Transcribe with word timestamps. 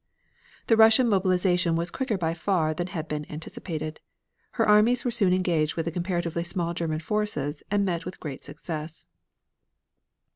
The 0.65 0.75
Russian 0.75 1.07
mobilization 1.07 1.75
was 1.75 1.91
quicker 1.91 2.17
by 2.17 2.33
far 2.33 2.73
than 2.73 2.87
had 2.87 3.07
been 3.07 3.29
anticipated. 3.29 3.99
Her 4.53 4.67
armies 4.67 5.05
were 5.05 5.11
soon 5.11 5.31
engaged 5.31 5.75
with 5.75 5.85
the 5.85 5.91
comparatively 5.91 6.43
small 6.43 6.73
German 6.73 6.97
forces, 7.01 7.61
and 7.69 7.85
met 7.85 8.03
with 8.03 8.19
great 8.19 8.43
success. 8.43 9.05